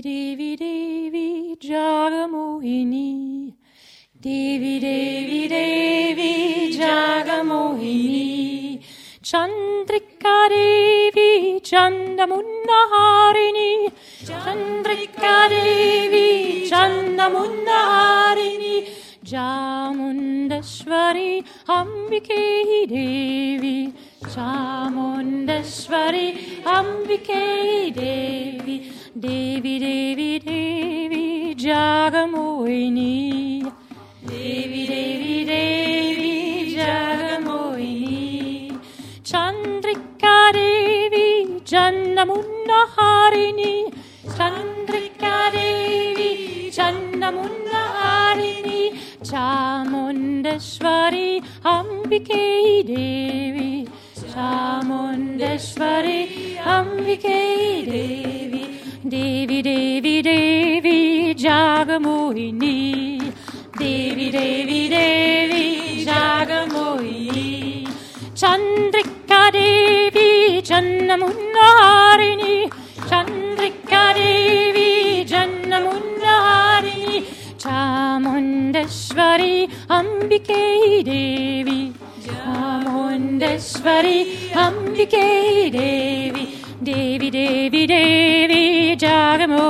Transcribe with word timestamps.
Devi 0.00 0.56
Devi 0.56 1.56
Jagamohini. 1.60 3.52
Devi 4.12 4.78
Devi 4.78 5.48
Devi 5.48 6.70
Jagamohini. 6.76 8.80
Chandrika 9.22 10.48
Devi 10.48 11.60
Chandamunnaharini. 11.60 13.92
Chandrika 14.24 15.48
Devi 15.48 16.68
Chandamunnaharini. 16.68 19.08
Chamundashwari 19.28 21.44
Ambike 21.68 22.88
Devi 22.88 23.92
Chamundashwari 24.22 26.26
Ambike 26.64 27.92
Devi 27.94 28.76
Devi 29.14 29.78
Devi 29.78 30.38
Devi 30.38 31.54
Jagamohini 31.56 33.62
Devi 34.22 34.86
Devi 34.86 35.44
Devi 35.46 36.74
Jagamohini 36.76 38.78
Chandrika 39.22 40.52
Devi 40.52 41.62
Chandamunnaharini 41.64 43.90
Chandrika 44.36 45.50
Devi 45.52 46.70
Chandamunnaharini 46.70 48.92
Chamundashwari 49.22 51.42
Ambike 51.64 52.82
Devi 52.84 53.88
Chamundashwari 54.32 56.58
Ambike 56.60 57.86
Devi 57.88 58.57
Devi 59.08 59.62
Devi 59.62 60.20
Devi 60.20 61.34
Jagamohini 61.34 63.32
Devi 63.78 64.30
Devi 64.30 64.88
Devi 64.88 66.04
Jagamohini 66.04 67.88
Chandrika 68.34 69.50
Devi 69.50 70.60
Chandamunnaharini 70.62 72.68
Chandrika 73.08 74.12
Devi 74.12 75.24
Chandamunnaharini 75.24 77.24
Chamundashwari 77.56 79.70
Ambike 79.88 81.02
Devi. 81.02 81.94
Chamundashwari 82.26 84.52
Ambike 84.52 85.70
Devi. 85.70 86.56
Devi 86.80 87.28
Devi 87.28 87.86
Devi 87.86 88.17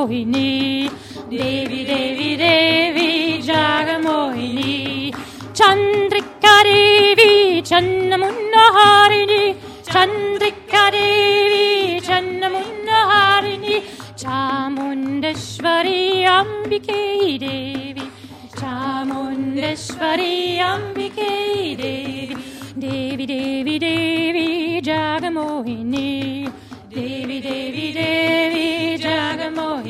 Jagamohini 0.00 0.88
Devi 1.28 1.84
Devi 1.84 2.36
Devi 2.36 3.42
Jagamohini 3.42 5.12
Chandrika 5.52 6.62
Devi 6.64 7.60
Chandamunnaharini 7.62 9.54
Chandrika 9.84 10.90
Devi 10.90 12.00
Chandamunnaharini 12.00 13.82
Chamundashwari 14.16 16.24
Ambike 16.24 17.38
Devi 17.38 18.10
Chamundashwari 18.56 20.58
Ambike 20.60 21.76
Devi 21.76 22.36
Devi 22.74 23.26
Devi 23.26 23.78
Devi 23.78 24.80
Jagamohini 24.80 26.50
Devi 26.88 27.40
Devi 27.40 27.92
Devi 27.92 28.96
Jagamohini 28.98 29.89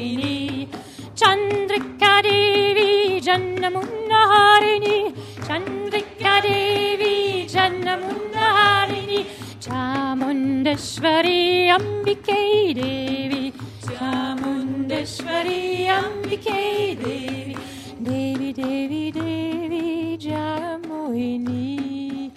Chandamunnaharini 3.70 5.14
Chandrika 5.46 6.42
Devi 6.42 7.46
Chandamunnaharini 7.46 9.22
Chamundashwari 9.60 11.70
Ambike 11.70 12.74
Devi 12.74 13.52
Chamundashwari 13.86 15.86
Ambike 15.86 16.96
Devi 16.98 17.54
Devi 18.02 18.52
Devi 18.52 19.12
Devi 19.12 20.16
Jagamohini 20.18 22.32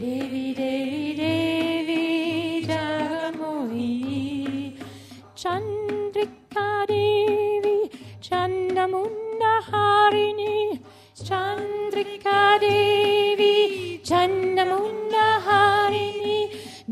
Devi 0.00 0.54
Devi 0.54 1.14
Devi 1.14 2.66
Jagamohini 2.66 4.76
Chandrika 5.36 5.71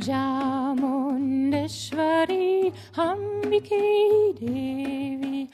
Chamundashwari 0.00 2.72
Ambike 2.96 4.32
Devi 4.40 5.44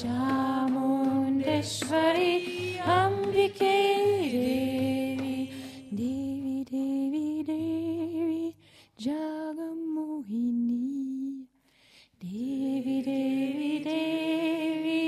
Chamundashwari 0.00 2.78
Ambike 2.78 3.74
Devi 4.30 5.50
Devi 5.90 6.62
Devi 6.64 7.42
Devi 7.42 8.54
Jagamohini 9.00 10.86
Devi 12.20 13.02
Devi 13.02 13.82
Devi 13.82 15.02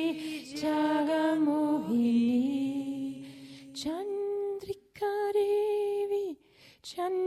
Jagamohini 0.60 2.42
Chandrika 3.72 5.12
Devi 5.32 6.36
Chandamunnaharini 6.82 7.19